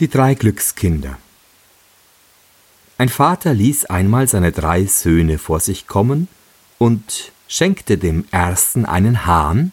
[0.00, 1.18] Die drei Glückskinder.
[2.98, 6.26] Ein Vater ließ einmal seine drei Söhne vor sich kommen
[6.78, 9.70] und schenkte dem ersten einen Hahn,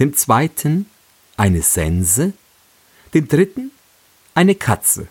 [0.00, 0.86] dem zweiten
[1.36, 2.32] eine Sense,
[3.14, 3.70] dem dritten
[4.34, 5.06] eine Katze.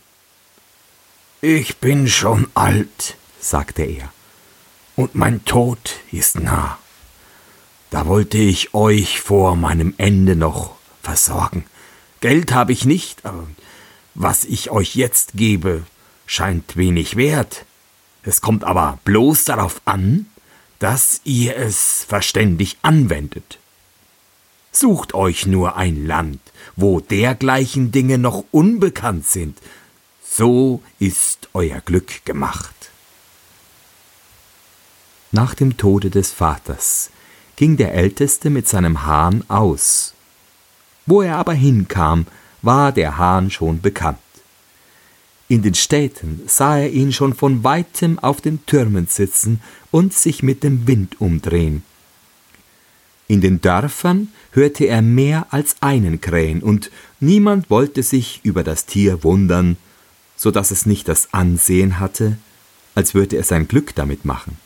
[1.40, 4.12] Ich bin schon alt, sagte er,
[4.98, 6.78] und mein Tod ist nah.
[7.90, 11.66] Da wollte ich euch vor meinem Ende noch versorgen.
[12.20, 13.48] Geld habe ich nicht, aber
[14.16, 15.84] was ich euch jetzt gebe,
[16.26, 17.66] scheint wenig wert.
[18.24, 20.26] Es kommt aber bloß darauf an,
[20.80, 23.60] dass ihr es verständig anwendet.
[24.72, 26.40] Sucht euch nur ein Land,
[26.76, 29.58] wo dergleichen Dinge noch unbekannt sind,
[30.28, 32.74] so ist euer Glück gemacht.
[35.32, 37.10] Nach dem Tode des Vaters
[37.56, 40.14] ging der Älteste mit seinem Hahn aus.
[41.06, 42.26] Wo er aber hinkam,
[42.66, 44.20] war der Hahn schon bekannt.
[45.48, 50.42] In den Städten sah er ihn schon von weitem auf den Türmen sitzen und sich
[50.42, 51.84] mit dem Wind umdrehen.
[53.28, 58.86] In den Dörfern hörte er mehr als einen krähen, und niemand wollte sich über das
[58.86, 59.78] Tier wundern,
[60.36, 62.38] so dass es nicht das Ansehen hatte,
[62.94, 64.58] als würde er sein Glück damit machen.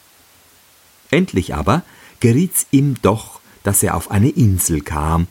[1.09, 1.83] Endlich aber
[2.20, 5.27] geriet's ihm doch, dass er auf eine Insel kam,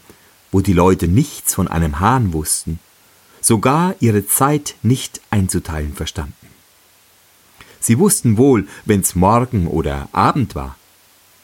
[0.50, 2.78] wo die Leute nichts von einem Hahn wussten,
[3.40, 6.34] sogar ihre Zeit nicht einzuteilen verstanden.
[7.80, 10.76] Sie wussten wohl, wenn's Morgen oder Abend war,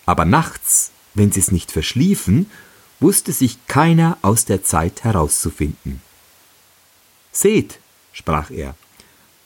[0.07, 2.51] aber nachts, wenn sie's nicht verschliefen,
[3.01, 6.01] wusste sich keiner aus der Zeit herauszufinden.
[7.33, 7.79] Seht,
[8.13, 8.75] sprach er,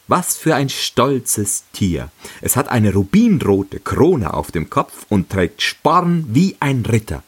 [0.09, 2.11] was für ein stolzes Tier.
[2.41, 7.23] Es hat eine rubinrote Krone auf dem Kopf und trägt Sporn wie ein Ritter.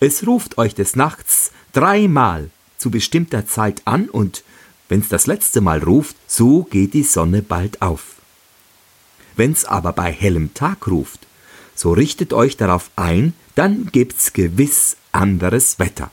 [0.00, 4.44] Es ruft euch des Nachts dreimal zu bestimmter Zeit an und
[4.88, 8.16] wenn's das letzte Mal ruft, so geht die Sonne bald auf.
[9.36, 11.26] Wenn's aber bei hellem Tag ruft,
[11.74, 16.10] so richtet euch darauf ein, dann gibt's gewiss anderes Wetter.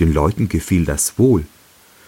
[0.00, 1.46] Den Leuten gefiel das wohl.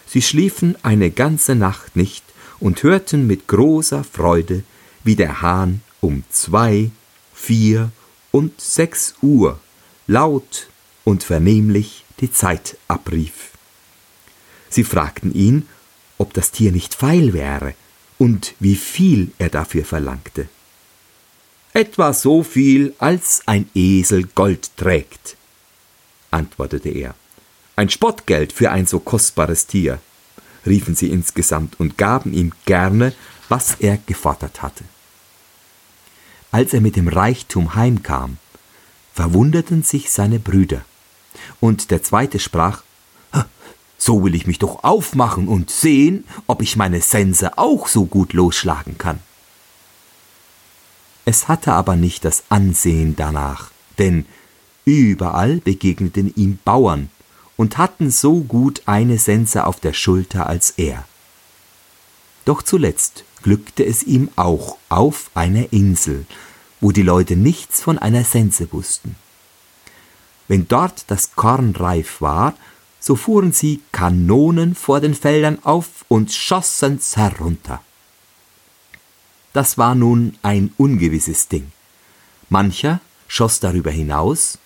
[0.06, 2.25] Sie schliefen eine ganze Nacht nicht
[2.60, 4.62] und hörten mit großer Freude,
[5.04, 6.91] wie der Hahn um zwei,
[7.34, 7.91] vier
[8.32, 9.60] und sechs Uhr
[10.06, 10.68] laut
[11.04, 13.50] und vernehmlich die Zeit abrief.
[14.68, 15.68] Sie fragten ihn,
[16.18, 17.74] ob das Tier nicht feil wäre
[18.18, 20.48] und wie viel er dafür verlangte.
[21.72, 25.36] Etwa so viel, als ein Esel Gold trägt,
[26.30, 27.14] antwortete er.
[27.76, 30.00] Ein Spottgeld für ein so kostbares Tier,
[30.66, 33.14] riefen sie insgesamt und gaben ihm gerne,
[33.48, 34.84] was er gefordert hatte.
[36.52, 38.38] Als er mit dem Reichtum heimkam,
[39.12, 40.82] verwunderten sich seine Brüder.
[41.60, 42.82] Und der zweite sprach,
[43.98, 48.32] so will ich mich doch aufmachen und sehen, ob ich meine Sense auch so gut
[48.32, 49.20] losschlagen kann.
[51.26, 54.24] Es hatte aber nicht das Ansehen danach, denn
[54.86, 57.10] überall begegneten ihm Bauern
[57.56, 61.04] und hatten so gut eine Sense auf der Schulter als er.
[62.44, 66.26] Doch zuletzt glückte es ihm auch auf einer Insel,
[66.80, 69.16] wo die Leute nichts von einer Sense wussten.
[70.48, 72.54] Wenn dort das Korn reif war,
[72.98, 77.82] so fuhren sie Kanonen vor den Feldern auf und schossen's herunter.
[79.52, 81.72] Das war nun ein ungewisses Ding.
[82.48, 84.58] Mancher schoss darüber hinaus,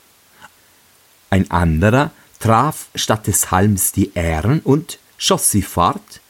[1.30, 6.20] ein anderer traf statt des Halms die Ähren und schoss sie fort.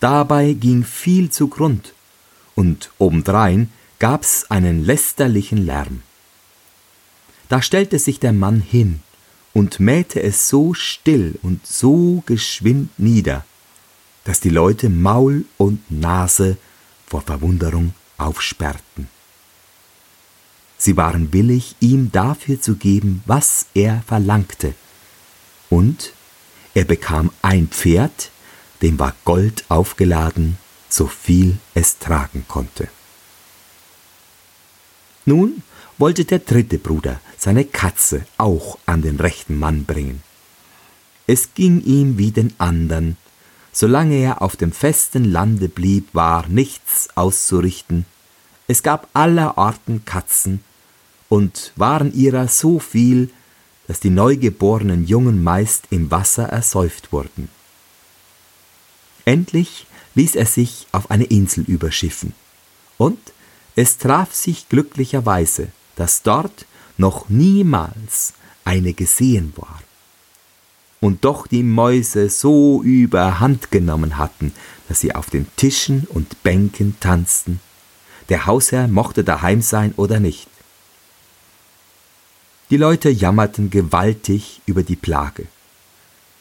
[0.00, 1.92] Dabei ging viel zu Grund,
[2.54, 6.02] und obendrein gab's einen lästerlichen Lärm.
[7.48, 9.00] Da stellte sich der Mann hin
[9.52, 13.44] und mähte es so still und so geschwind nieder,
[14.24, 16.56] dass die Leute Maul und Nase
[17.06, 19.08] vor Verwunderung aufsperrten.
[20.78, 24.74] Sie waren willig, ihm dafür zu geben, was er verlangte,
[25.68, 26.14] und
[26.72, 28.30] er bekam ein Pferd,
[28.82, 32.88] dem war Gold aufgeladen, so viel es tragen konnte.
[35.24, 35.62] Nun
[35.98, 40.22] wollte der dritte Bruder seine Katze auch an den rechten Mann bringen.
[41.26, 43.16] Es ging ihm wie den andern,
[43.72, 48.06] solange er auf dem festen Lande blieb, war nichts auszurichten.
[48.66, 50.64] Es gab allerorten Katzen,
[51.30, 53.30] und waren ihrer so viel,
[53.86, 57.48] dass die neugeborenen Jungen meist im Wasser ersäuft wurden.
[59.24, 62.32] Endlich ließ er sich auf eine Insel überschiffen,
[62.98, 63.18] und
[63.76, 66.66] es traf sich glücklicherweise, dass dort
[66.98, 68.34] noch niemals
[68.64, 69.80] eine gesehen war.
[71.00, 74.52] und doch die Mäuse so überhand genommen hatten,
[74.88, 77.60] dass sie auf den Tischen und Bänken tanzten.
[78.28, 80.46] Der Hausherr mochte daheim sein oder nicht.
[82.68, 85.46] Die Leute jammerten gewaltig über die Plage.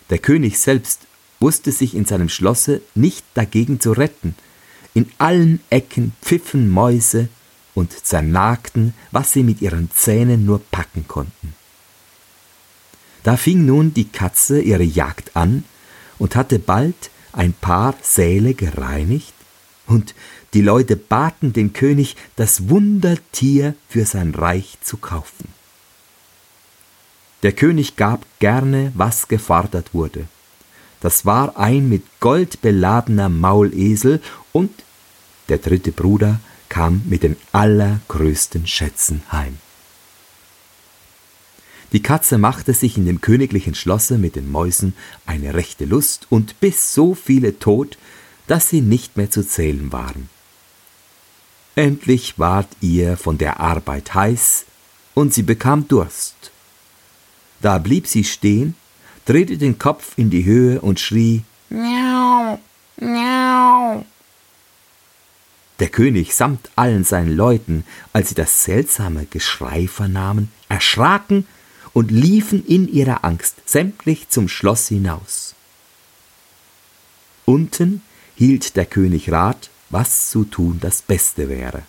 [0.10, 1.02] Der König selbst
[1.40, 4.36] wusste sich in seinem Schlosse nicht dagegen zu retten.
[4.94, 7.30] In allen Ecken pfiffen Mäuse
[7.76, 11.54] und zernagten, was sie mit ihren Zähnen nur packen konnten.
[13.24, 15.64] Da fing nun die Katze ihre Jagd an
[16.18, 19.34] und hatte bald ein paar Säle gereinigt,
[19.86, 20.14] und
[20.54, 25.48] die Leute baten den König, das Wundertier für sein Reich zu kaufen.
[27.42, 30.28] Der König gab gerne, was gefordert wurde.
[31.02, 34.72] Das war ein mit Gold beladener Maulesel und
[35.48, 39.58] der dritte Bruder kam mit den allergrößten Schätzen heim.
[41.92, 44.94] Die Katze machte sich in dem königlichen Schlosse mit den Mäusen
[45.26, 47.98] eine rechte Lust und biss so viele tot,
[48.46, 50.30] dass sie nicht mehr zu zählen waren.
[51.76, 54.66] Endlich ward ihr von der Arbeit heiß
[55.16, 56.52] und sie bekam Durst.
[57.62, 58.76] Da blieb sie stehen,
[59.26, 62.60] drehte den Kopf in die Höhe und schrie Miau,
[63.00, 64.06] miau.
[65.80, 71.48] Der König samt allen seinen Leuten, als sie das seltsame Geschrei vernahmen, erschraken
[71.94, 75.56] und liefen in ihrer Angst sämtlich zum Schloss hinaus.
[77.46, 78.02] Unten
[78.36, 81.84] hielt der König Rat, was zu tun das Beste wäre.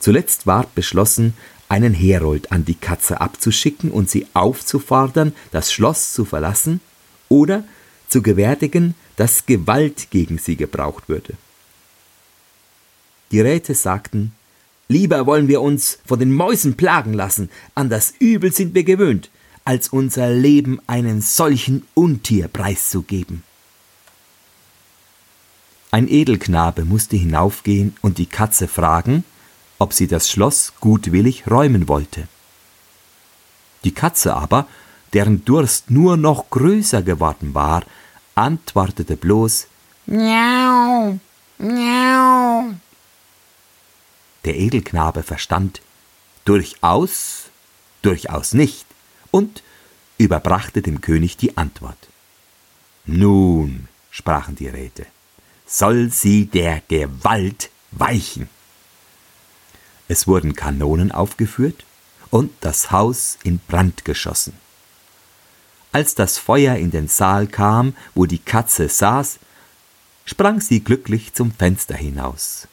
[0.00, 1.34] Zuletzt ward beschlossen,
[1.72, 6.82] einen Herold an die Katze abzuschicken und sie aufzufordern, das Schloss zu verlassen
[7.30, 7.64] oder
[8.08, 11.32] zu gewärtigen, dass Gewalt gegen sie gebraucht würde.
[13.30, 14.32] Die Räte sagten,
[14.88, 19.30] Lieber wollen wir uns von den Mäusen plagen lassen, an das Übel sind wir gewöhnt,
[19.64, 23.42] als unser Leben einen solchen Untier preiszugeben.
[25.90, 29.24] Ein Edelknabe musste hinaufgehen und die Katze fragen,
[29.82, 32.28] ob sie das Schloss gutwillig räumen wollte.
[33.82, 34.68] Die Katze aber,
[35.12, 37.82] deren Durst nur noch größer geworden war,
[38.36, 39.66] antwortete bloß
[40.06, 41.18] Miau,
[41.58, 42.74] miau.
[44.44, 45.82] Der Edelknabe verstand
[46.44, 47.50] durchaus,
[48.02, 48.86] durchaus nicht
[49.32, 49.64] und
[50.16, 52.08] überbrachte dem König die Antwort.
[53.04, 55.06] Nun, sprachen die Räte,
[55.66, 58.48] soll sie der Gewalt weichen.
[60.08, 61.84] Es wurden Kanonen aufgeführt
[62.30, 64.54] und das Haus in Brand geschossen.
[65.92, 69.38] Als das Feuer in den Saal kam, wo die Katze saß,
[70.24, 72.66] sprang sie glücklich zum Fenster hinaus.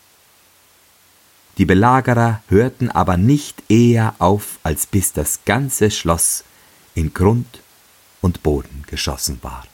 [1.57, 6.45] Die Belagerer hörten aber nicht eher auf, als bis das ganze Schloss
[6.95, 7.61] in Grund
[8.21, 9.65] und Boden geschossen war.